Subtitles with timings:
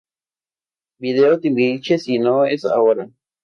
[0.99, 3.03] Video Timbiriche Si No Es Ahora